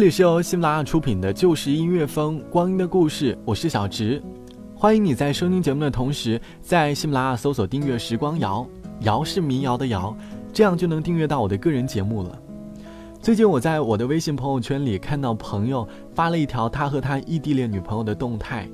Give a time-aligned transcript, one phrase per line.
[0.00, 4.22] 这里是由喜马拉雅出品的《旧时音乐风光阴的故事》，我是小植，
[4.74, 8.66] 欢迎你在收听节目的同时，在喜马拉雅搜索订阅“时光谣”，
[9.04, 10.16] 谣是民谣的谣，
[10.54, 12.38] 这样就能订阅到我的个人节目了。
[13.20, 18.66] 最近我在我的微信朋友圈里看到朋友发了一条他和他异地恋女朋友的动态，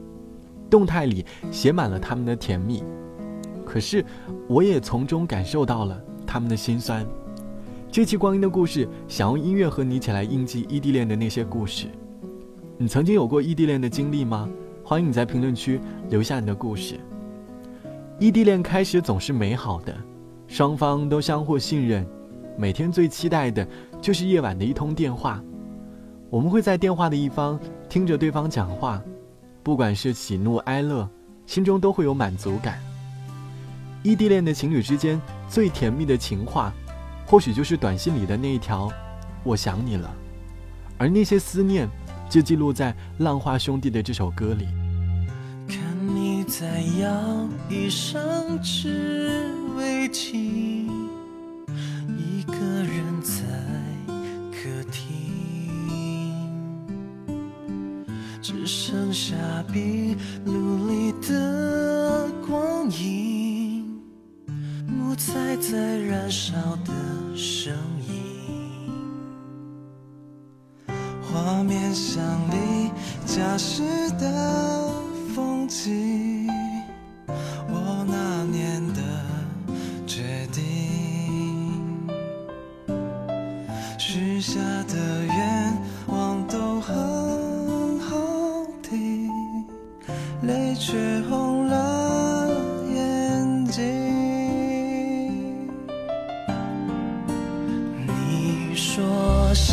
[0.70, 2.84] 动态里写满了他们的甜蜜，
[3.65, 4.05] 可是
[4.47, 7.05] 我也从中感受到了他们的心酸。
[7.91, 11.87] 这期光阴的故事，想用音乐和你一起来印记异地恋的那些故事。
[12.77, 14.48] 你曾经有过异地恋的经历吗？
[14.84, 17.01] 欢迎你在评论区留下你的故事。
[18.19, 19.97] 异地恋开始总是美好的，
[20.47, 22.06] 双方都相互信任，
[22.56, 23.67] 每天最期待的
[24.00, 25.43] 就是夜晚的一通电话。
[26.28, 29.03] 我们会在电话的一方听着对方讲话，
[29.62, 31.09] 不管是喜怒哀乐，
[31.47, 32.78] 心中都会有满足感。
[34.03, 36.75] 异地恋的情侣之间最甜蜜的情话。
[37.27, 38.88] 或许就是短信里的那一条
[39.42, 40.14] “我想你了”，
[40.96, 41.88] 而那些思念，
[42.30, 44.66] 就记录在浪花兄弟的这首歌里。
[45.69, 45.78] 看
[46.14, 48.22] 你在摇椅上
[48.62, 50.88] 织围巾，
[52.16, 53.42] 一个人在
[54.52, 56.32] 客厅，
[58.41, 59.34] 只剩下
[59.72, 63.36] 壁炉里的光影，
[65.17, 66.53] 木材在燃烧
[66.84, 66.92] 的。
[67.34, 67.75] 声
[68.06, 68.92] 音，
[71.22, 72.91] 画面像离
[73.25, 73.83] 家时
[74.20, 74.92] 的
[75.34, 76.06] 风景。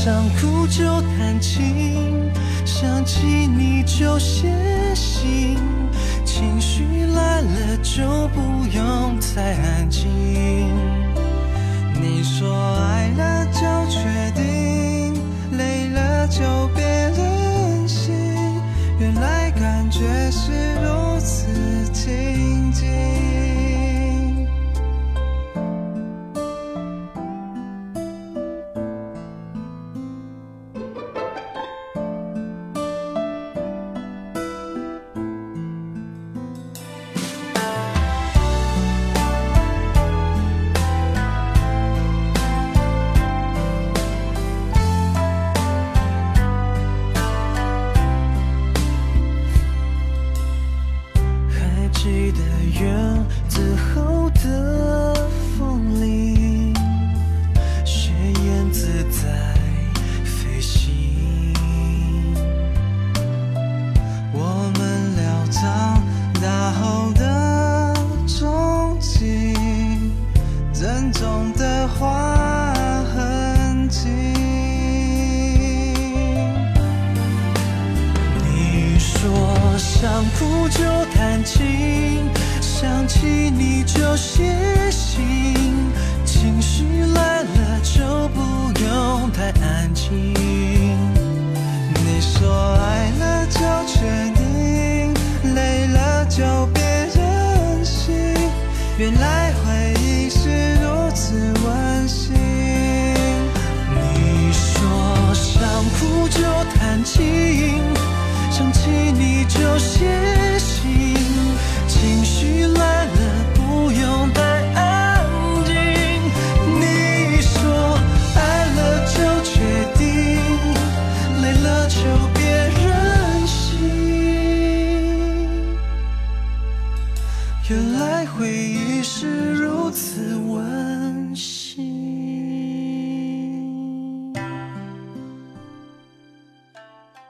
[0.04, 2.30] 想哭就弹琴，
[2.66, 4.50] 想起你就写
[4.94, 5.58] 信，
[6.26, 8.42] 情绪来了就不
[8.76, 10.12] 用太安静。
[11.94, 15.14] 你说爱了就确定，
[15.58, 18.14] 累了就别任性，
[19.00, 20.52] 原来感觉是
[20.84, 21.48] 如此
[21.94, 22.53] 亲近。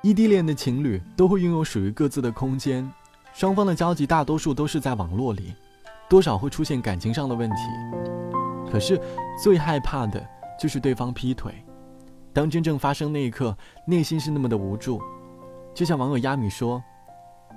[0.04, 2.92] 异地恋的情侣都会拥有属于各自的空间。
[3.34, 5.56] 双方的交集大多数都是在网络里，
[6.10, 7.56] 多少会出现感情上的问题。
[8.70, 9.00] 可是
[9.42, 10.22] 最害怕的
[10.60, 11.54] 就是对方劈腿。
[12.34, 13.58] 当真正发生那一刻，
[13.88, 15.02] 内心是那么的无助。
[15.74, 16.84] 就像网友亚米说：“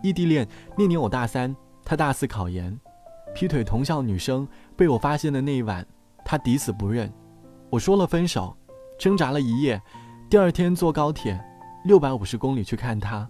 [0.01, 0.47] 异地恋
[0.79, 1.55] 那年我大三，
[1.85, 2.79] 他大四考研，
[3.35, 4.47] 劈腿同校女生
[4.77, 5.85] 被我发现的那一晚，
[6.25, 7.13] 他抵死不认。
[7.71, 8.57] 我说了分手，
[9.01, 9.83] 挣扎了一夜，
[10.31, 11.37] 第二天坐高铁
[11.87, 13.29] 六百五十公里去看他，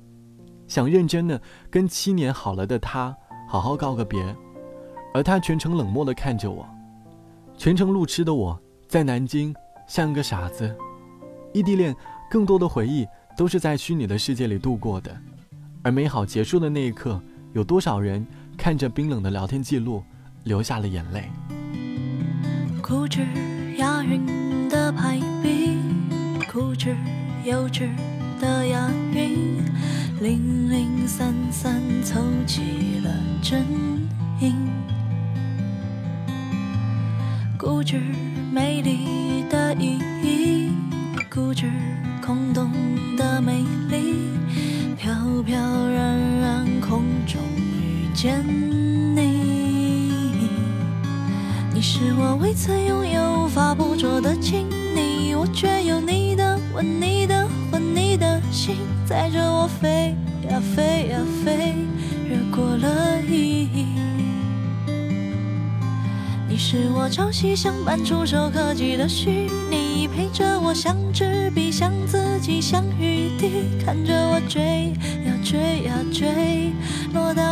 [0.67, 3.17] 想认真的跟七年好了的他
[3.47, 4.35] 好好告个别，
[5.14, 6.67] 而他全程冷漠的看着我，
[7.56, 9.55] 全程路痴的我在南京
[9.87, 10.75] 像个傻子。
[11.53, 11.94] 异地恋
[12.31, 13.06] 更多的回忆。”
[13.37, 15.14] 都是在虚拟的世界里度过的，
[15.82, 17.20] 而美好结束的那一刻，
[17.52, 18.26] 有多少人
[18.56, 20.02] 看着冰冷的聊天记录，
[20.44, 21.31] 流下了眼泪？
[22.81, 23.20] 固执
[23.76, 25.76] 押韵的排比，
[26.50, 26.97] 固执
[27.44, 27.91] 幼稚
[28.41, 29.62] 的押韵，
[30.21, 33.11] 零零散散凑齐了
[33.43, 33.65] 真
[34.41, 34.55] 音，
[37.59, 38.00] 固执
[38.53, 40.71] 美丽的意义，
[41.31, 41.71] 固执。
[42.25, 42.73] 空洞
[43.17, 44.15] 的美丽，
[44.99, 48.44] 飘飘然然空中遇见
[49.15, 49.21] 你。
[51.73, 57.25] 你是我未曾拥有、无法捕捉的亲昵，我却有你的吻、你、
[59.06, 60.17] 载着我飞
[60.50, 61.76] 呀飞呀飞，
[62.29, 63.87] 越过了意义。
[66.49, 70.08] 你是我朝夕相伴、触手可及的虚拟。
[70.08, 74.93] 陪着我，像纸笔，像自己，像雨滴，看着我追
[75.25, 76.73] 呀追呀追，
[77.12, 77.45] 落到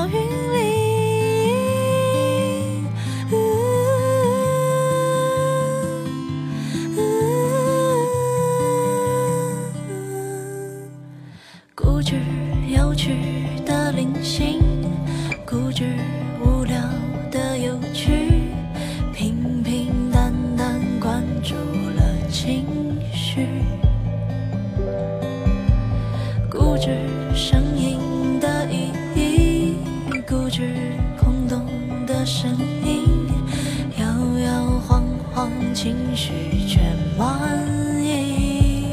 [36.14, 36.32] 绪
[36.66, 36.80] 却
[37.16, 37.66] 满
[38.02, 38.86] 意。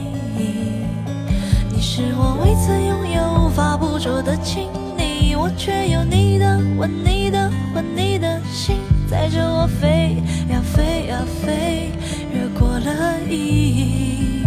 [1.71, 4.67] 你是我未曾拥有、无法捕捉的亲
[4.97, 8.77] 昵，我却有你的吻、你的魂、你的心，
[9.09, 10.17] 载着我飞
[10.49, 11.91] 呀飞呀飞，
[12.33, 14.45] 越过了意义。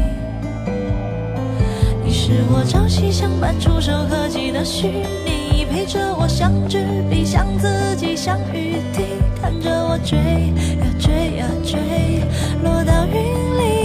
[2.04, 5.43] 你是我朝夕相伴、触手可及的虚拟，
[5.74, 9.02] 陪着我像纸笔、像自己、像雨滴，
[9.42, 12.22] 看着我追呀追呀追，
[12.62, 13.83] 落到云里。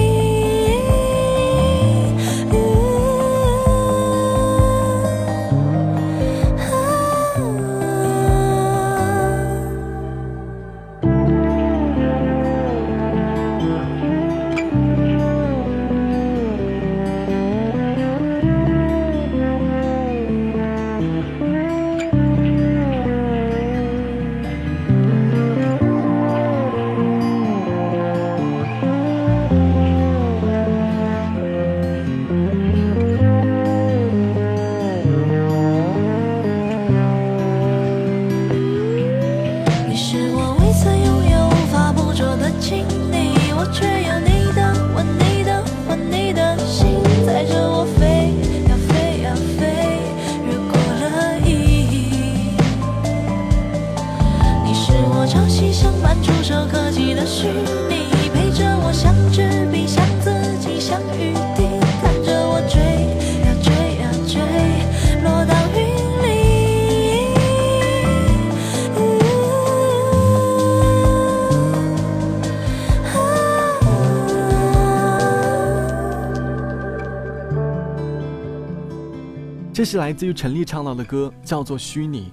[79.72, 82.26] 这是来自于陈粒唱到的歌，叫做《虚拟》。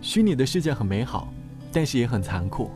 [0.00, 1.28] 虚拟的世界很美好，
[1.72, 2.70] 但是也很残酷。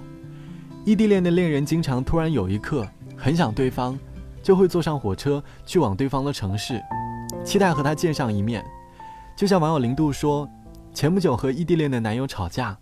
[0.84, 2.86] 异地恋的恋人经常突然有一刻
[3.16, 3.98] 很想对方，
[4.42, 6.82] 就会坐上火车去往对方的城市，
[7.44, 8.64] 期待和他见上一面。
[9.36, 10.46] 就像网友零度说，
[10.92, 12.76] 前不久和异地恋的男友吵架，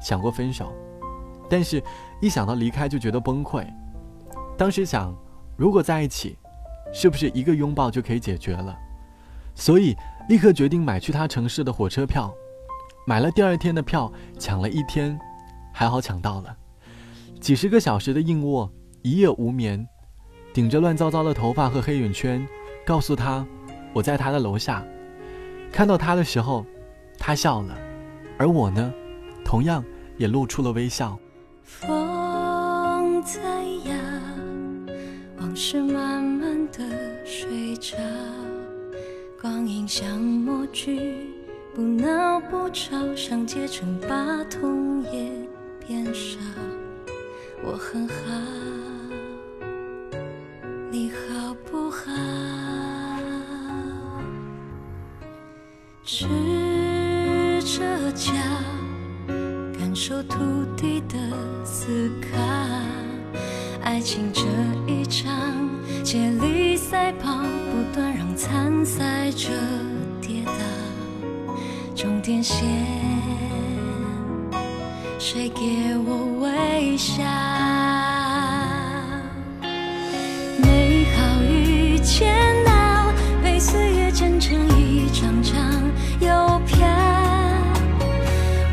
[0.00, 0.72] 想过分手，
[1.50, 1.82] 但是
[2.20, 3.64] 一想到离开就觉得崩溃。
[4.56, 5.14] 当时想，
[5.56, 6.36] 如果在一起，
[6.92, 8.76] 是不是一个拥抱就可以解决了？
[9.54, 9.94] 所以。
[10.32, 12.34] 立刻决定买去他城市的火车票，
[13.06, 15.20] 买了第二天的票，抢了一天，
[15.74, 16.56] 还好抢到了。
[17.38, 18.72] 几十个小时的硬卧，
[19.02, 19.86] 一夜无眠，
[20.54, 22.48] 顶着乱糟糟的头发和黑眼圈，
[22.82, 23.46] 告诉他
[23.92, 24.82] 我在他的楼下。
[25.70, 26.64] 看到他的时候，
[27.18, 27.76] 他笑了，
[28.38, 28.90] 而我呢，
[29.44, 29.84] 同样
[30.16, 31.18] 也露出了微笑。
[31.62, 33.42] 风在
[33.84, 33.94] 呀，
[35.36, 36.80] 往事慢慢的
[37.22, 37.98] 睡着，
[39.42, 41.26] 光阴像默剧，
[41.74, 45.32] 不闹不吵，像结成疤，痛也
[45.84, 46.38] 变少。
[47.64, 48.14] 我很好，
[50.92, 52.06] 你好不好？
[68.82, 69.48] 让参赛者
[70.20, 70.52] 跌倒。
[71.94, 72.66] 终点线，
[75.20, 75.60] 谁给
[76.04, 77.22] 我微笑？
[80.60, 82.34] 美好与煎
[82.66, 85.54] 熬，被岁月剪成一张张
[86.18, 86.84] 邮票。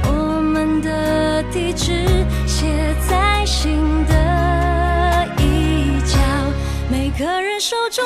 [0.05, 1.93] 我们的地址
[2.47, 2.65] 写
[3.07, 6.17] 在心的一角，
[6.89, 8.03] 每个人手中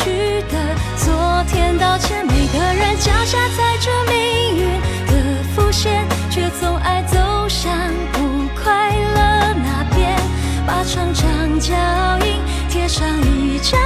[0.00, 1.76] 去的昨天。
[1.76, 7.70] 道歉，每个人脚下踩着命运的伏线，却总爱走向
[8.12, 8.18] 不
[8.62, 10.16] 快乐那边。
[10.66, 11.74] 把长长脚
[12.24, 13.78] 印贴上一张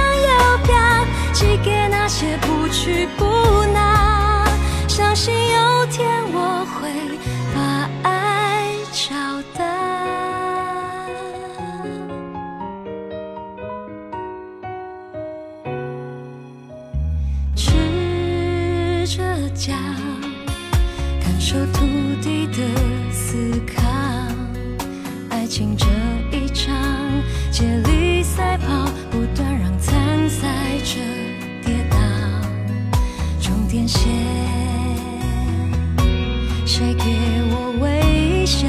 [36.77, 37.05] 谁给
[37.53, 38.67] 我微笑？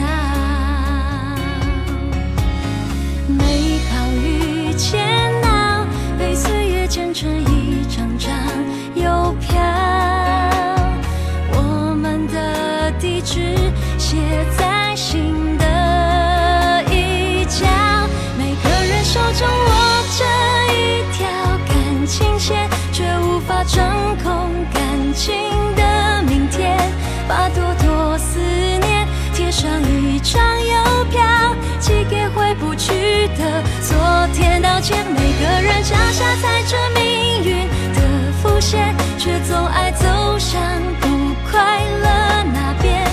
[33.38, 33.96] 的昨
[34.34, 34.60] 天。
[34.62, 38.00] 道歉，每个人脚下踩着命运的
[38.42, 40.60] 伏线，却总爱走向
[41.00, 41.06] 不
[41.50, 43.04] 快乐那边。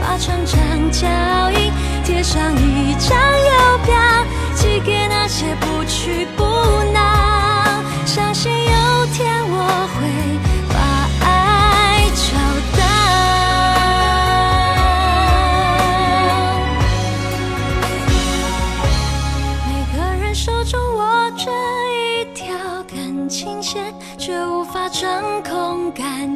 [0.00, 0.58] 把成长
[0.90, 1.06] 脚
[1.52, 1.72] 印
[2.04, 2.71] 贴上一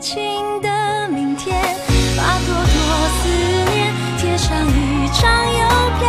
[0.07, 0.23] 新
[0.61, 0.69] 的
[1.09, 1.61] 明天。
[2.17, 2.77] 把朵朵
[3.19, 3.27] 思
[3.75, 5.63] 念贴上一张邮
[5.99, 6.07] 票，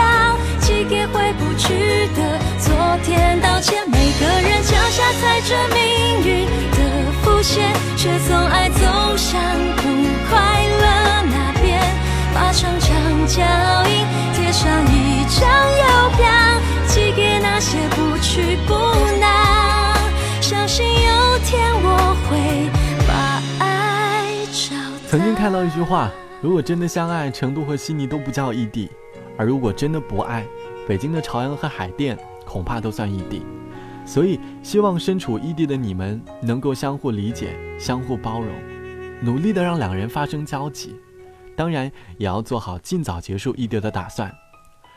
[0.59, 2.69] 寄给回不去的昨
[3.03, 3.41] 天。
[3.41, 5.79] 道歉，每个人脚下踩着命
[6.23, 6.77] 运的
[7.23, 9.41] 伏线，却总爱走向
[9.77, 9.81] 不
[10.29, 10.37] 快
[10.79, 10.85] 乐
[11.33, 11.81] 那边。
[12.35, 12.87] 把长长
[13.25, 13.41] 脚
[13.89, 15.86] 印贴上一张邮
[25.17, 26.11] 曾经看到一句话：
[26.43, 28.87] 如果真的相爱，成都和悉尼都不叫异地；
[29.35, 30.45] 而如果真的不爱，
[30.87, 33.41] 北京的朝阳和海淀恐怕都算异地。
[34.05, 38.53] 所以，希望身处异地的你们能够相互理解、相互包容，
[39.19, 40.95] 努力的让两人发生交集。
[41.55, 44.31] 当然，也要做好尽早结束异地的打算。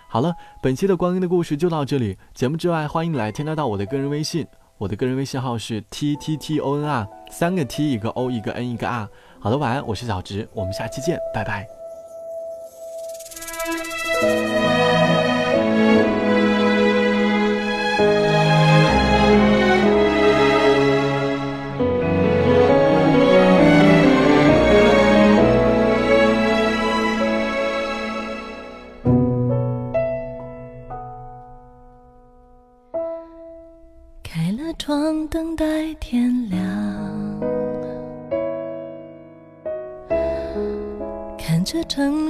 [0.06, 2.18] 好了，本期的光阴的故事就到这里。
[2.34, 4.46] 节目之外，欢迎来添加到我的个人微信，
[4.76, 9.08] 我的个人微信号是 t t t o n r，三个 t 一个 o 一个 n 一个 r。
[9.42, 11.66] 好的，晚安，我是小直，我们下期见，拜拜。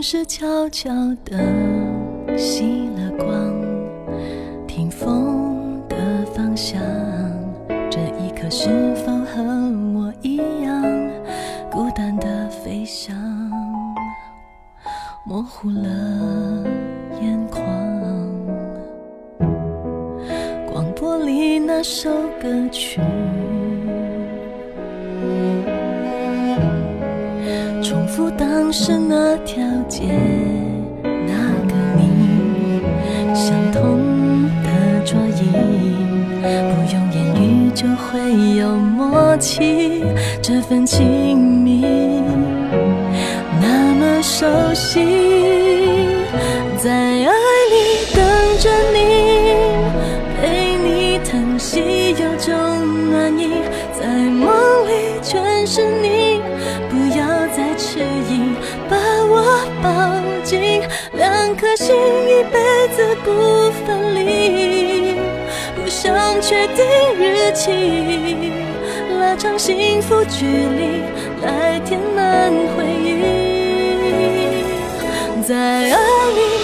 [0.03, 0.91] 是悄悄
[1.27, 1.37] 的
[2.39, 3.55] 熄了光
[4.67, 6.81] 听风的方向
[7.91, 9.43] 这一刻是否和
[9.95, 10.83] 我一样
[11.71, 13.15] 孤单的飞翔。
[15.27, 16.65] 模糊了
[17.21, 17.63] 眼眶
[20.67, 23.03] 广播里那首歌曲。
[28.21, 30.03] 不，当时那条街，
[31.03, 31.33] 那
[31.67, 32.83] 个你
[33.35, 34.69] 相同的
[35.07, 35.49] 桌椅，
[36.43, 36.45] 不
[36.93, 40.05] 用言语就会有默契，
[40.43, 41.83] 这份亲密。
[43.59, 45.40] 那么熟悉。
[61.71, 62.59] 的心一辈
[62.97, 65.15] 子不分离。
[65.77, 66.85] 不想确定
[67.17, 68.53] 日期
[69.21, 71.03] 拉长幸福距离
[71.43, 74.65] 来填满回忆。
[75.47, 76.60] 在爱里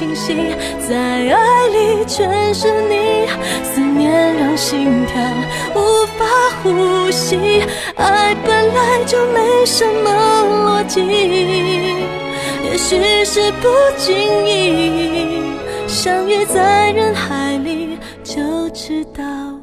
[0.00, 0.32] 清晰
[0.88, 3.26] 在爱里全是你
[3.62, 5.22] 思念让心跳
[5.74, 6.24] 无法
[6.62, 7.62] 呼吸
[7.96, 11.02] 爱本来就没什么逻辑。
[12.64, 14.16] 也许是不经
[14.46, 15.42] 意
[15.86, 19.59] 相遇在人海里就知道。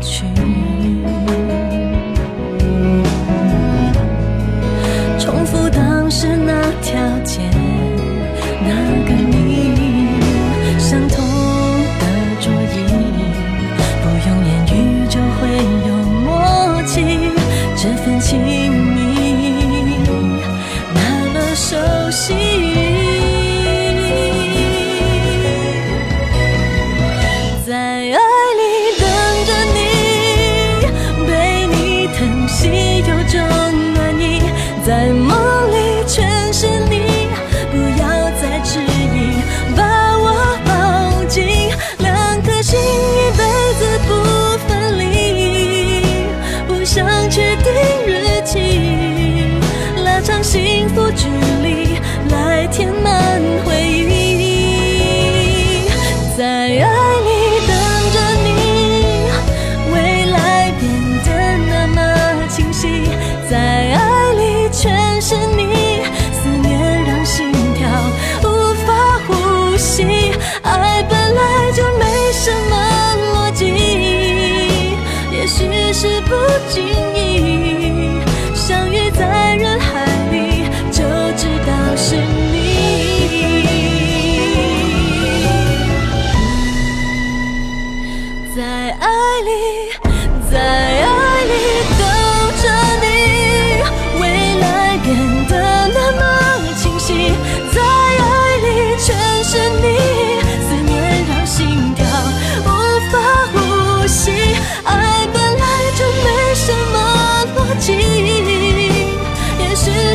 [0.00, 0.39] 去。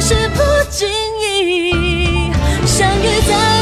[0.07, 0.87] 是不经
[1.19, 2.31] 意
[2.63, 3.54] 相遇在